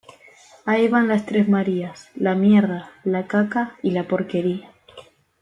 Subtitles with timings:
[0.65, 4.71] Ahí van las tres Marías; la mierda, la caca y la porquería